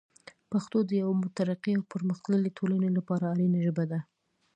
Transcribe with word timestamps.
پښتو 0.51 0.77
د 0.85 0.91
یوه 1.01 1.13
مترقي 1.23 1.71
او 1.75 1.83
پرمختللي 1.93 2.51
ټولنې 2.57 2.89
لپاره 2.97 3.25
اړینه 3.33 3.57
ژبه 3.65 3.83
ده. 3.91 3.99